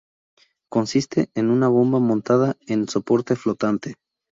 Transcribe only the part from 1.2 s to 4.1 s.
en una bomba montada en soporte flotante.